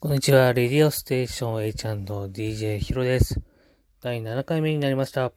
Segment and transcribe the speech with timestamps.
[0.00, 0.54] こんにちは。
[0.54, 3.42] レディオステーション H&DJ ヒロです。
[4.00, 5.32] 第7回目になりました。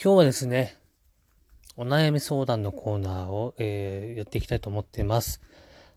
[0.00, 0.76] 今日はですね、
[1.76, 5.40] お悩み相談のコーナーを、えー、やっていきたいと思っています。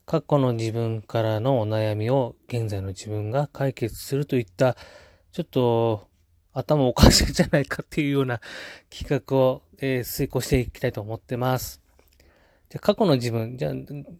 [0.07, 4.75] 過去の自分からのお悩みを現在の自分が解決するといった、
[5.31, 6.07] ちょっと
[6.53, 8.39] 頭おかしいんじゃないかっていうような
[8.89, 11.81] 企画を、えー、遂行していきたいと思ってます。
[12.69, 13.73] じゃ過去の自分、じゃあ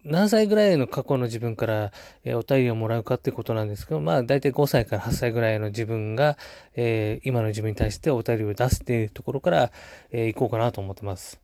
[0.04, 6.38] 何歳ぐらいの過去の自分から、えー、お便りをもらうかってことなんですけど、まあ大体5歳から8歳ぐらいの自分が、
[6.76, 9.72] えー、今の自分に対してお便りを出すっていうところから、
[10.12, 11.40] えー、行こうかなと思ってます。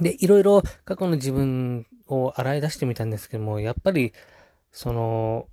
[0.00, 4.12] で、いろいろ過去の自分を洗い出してみたんですけども、やっぱり、
[4.72, 5.46] その、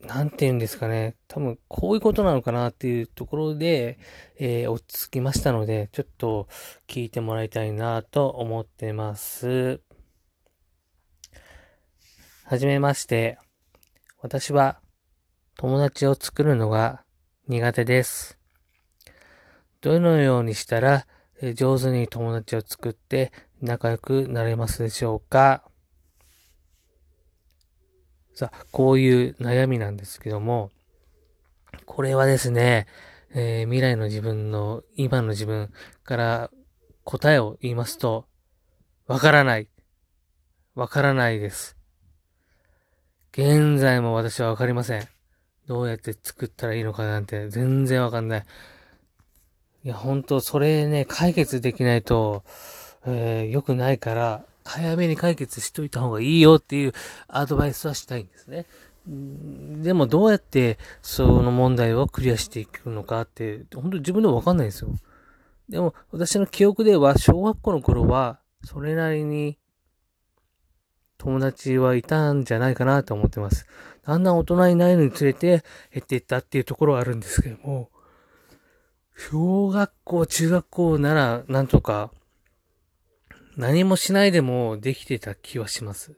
[0.00, 1.16] なんて言うんですかね。
[1.26, 3.98] 多分、こういうことなのかなっていうところで、
[4.38, 6.48] えー、落ち着きましたので、ちょっと
[6.86, 9.80] 聞いてもらいたいなと思ってます。
[12.44, 13.38] はじめまして。
[14.20, 14.80] 私は
[15.56, 17.04] 友達を作るのが
[17.48, 18.38] 苦手です。
[19.80, 21.06] どのようにしたら
[21.54, 25.64] 上手に友達を作って仲良くなれますでしょうか？
[28.36, 30.70] さあ、こういう悩みなんですけども、
[31.86, 32.86] これはですね、
[33.34, 35.72] えー、未来の自分の、今の自分
[36.04, 36.50] から
[37.04, 38.26] 答えを言いますと、
[39.06, 39.68] わからない。
[40.74, 41.78] わからないです。
[43.32, 45.08] 現在も私はわかりません。
[45.66, 48.44] どうやって作ったらいいのかなんて全然わかんない。
[49.82, 52.44] いや、ほんと、それね、解決できないと、
[53.06, 56.92] えー、良くないから、早めに解決しといた方がいいよっていう
[57.28, 58.66] アドバイスはしたいんですね。
[59.06, 64.90] でもどうやってその問題をクリアしていくのかって、本当自分でもわかんないんですよ。
[65.68, 69.58] でも私の記憶では小学校の頃はそれなりに
[71.18, 73.66] 友達はいたんじゃないかなと思ってます。
[74.04, 77.90] だんだん大人になるにつれて減っていったっていうところはあるんですけども、
[79.16, 82.10] 小学校、中学校ならなんとか
[83.56, 86.12] 何もしないでもできてた気はします。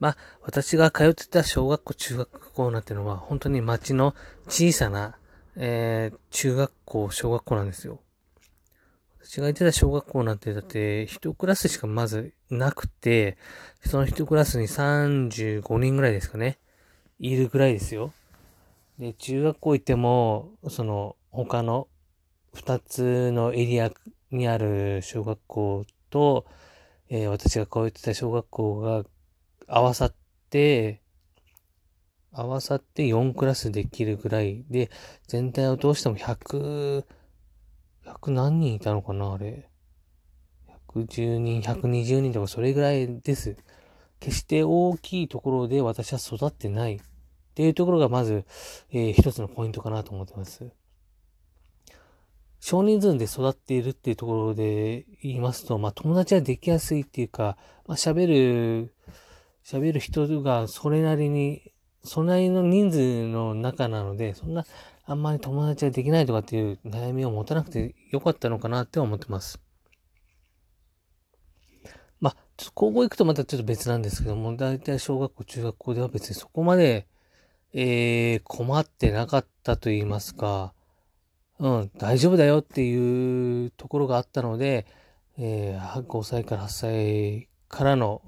[0.00, 4.14] まあ、私が通ってた小学校、中学校なんてのは、本当に町の
[4.48, 5.16] 小さな、
[5.56, 8.00] えー、中学校、小学校なんですよ。
[9.22, 13.38] 私が行ってた小学校なんて、だって、一クラスしかまずなくて、
[13.86, 16.58] その一クラスに35人ぐらいですかね。
[17.18, 18.12] いるぐらいですよ。
[18.98, 21.88] で、中学校行っても、その、他の
[22.52, 23.90] 二つのエリア
[24.30, 26.44] にある小学校と、
[27.16, 29.04] えー、私が通ってた小学校が
[29.68, 30.14] 合わさっ
[30.50, 31.00] て、
[32.32, 34.90] 合わさって4クラスできるぐらいで、
[35.28, 37.04] 全体を通しても100、
[38.04, 39.68] 100何人いたのかなあれ。
[40.92, 43.56] 110人、120人とかそれぐらいです。
[44.18, 47.00] 決して大きいところで私は育ってないっ
[47.54, 48.44] ていうところがまず、
[48.90, 50.68] えー、一つのポイントかなと思ってます。
[52.64, 58.94] 少人数で育っているっていうところで言いますと、まあ友達はできやすいっていうか、まあ喋る、
[59.62, 61.74] 喋る人がそれなりに、
[62.04, 64.64] それなりの人数の中なので、そんな
[65.04, 69.60] あんまり友達ができないとかっていう悩みを持たなくてよかったのかなって思ってます。
[72.18, 72.36] まあ、
[72.72, 77.08] 高校行くとまたちょっと別なんですけども、だいたい小学校、中学校では別にそこまで、
[77.74, 80.72] えー、困ってなかったと言いますか、
[81.64, 84.84] うん、大丈夫だよっていうところがあったので、
[85.38, 88.20] えー、5歳から8歳からの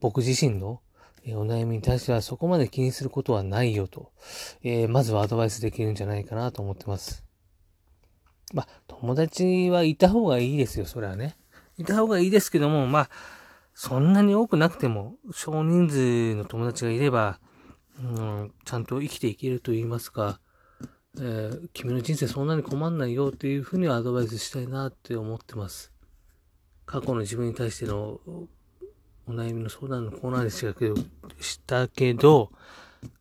[0.00, 0.80] 僕自身の
[1.28, 4.10] お悩みに対してはそこまで気にすることはないよと、
[4.62, 7.24] えー、まずはアドバイスできるんじゃないかなと思ってます。
[8.54, 11.36] まあ、友達はいた方がいいですよ、それはね。
[11.76, 13.10] いた方がいいですけども、まあ、
[13.74, 17.38] そんなに多くなくても、少人数の友達がいれば、
[18.00, 20.40] うん、ちゃんと生きていけると言いますか、
[21.18, 25.92] えー、君の人生そんなに困んないよっていうふうにアドバイスしたいなって思ってます。
[26.84, 28.20] 過去の自分に対しての
[29.28, 30.94] お悩みの相談のコーナーでしたけど、
[31.40, 32.52] したけど、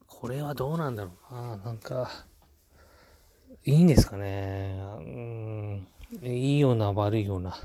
[0.08, 1.58] これはどうなんだろうな。
[1.58, 2.10] なんか、
[3.64, 4.78] いいんですかね。
[5.00, 5.88] うん、
[6.22, 7.56] いいような悪いようなっ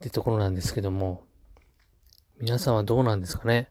[0.00, 1.24] てところなんですけども、
[2.40, 3.70] 皆さんはどうなんですかね。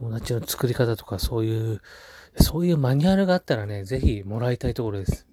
[0.00, 1.82] 友達の作り方とかそういう
[2.38, 5.26] そういうマニュアルがあったらね、ぜひもらいたいところです。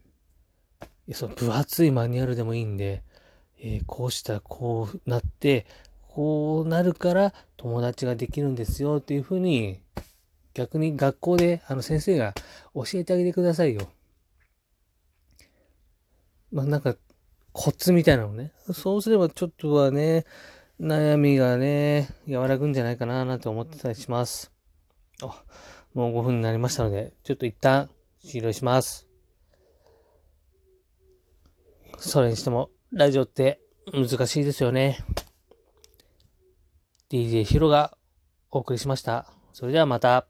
[1.13, 3.03] その分厚いマニュアルでもいいんで、
[3.59, 5.65] えー、こうしたらこうなって、
[6.01, 9.79] こうなるから友達ができるんですよっていうふうに、
[10.53, 12.33] 逆に学校であの先生が
[12.73, 13.87] 教えてあげてくださいよ。
[16.51, 16.95] まあなんか、
[17.53, 18.51] コツみたいなのね。
[18.73, 20.25] そうすればちょっとはね、
[20.79, 24.56] 悩みがね、和らぐんじゃないかななんて思ってたりします。
[25.23, 25.43] あ、
[25.93, 27.89] もう5分になりましたので、ちょっと一旦
[28.23, 29.07] 終了します。
[31.97, 33.59] それにしても、ラジオって
[33.93, 34.99] 難しいですよね。
[37.09, 37.97] DJ ヒロが
[38.51, 39.31] お送りしました。
[39.53, 40.27] それではまた。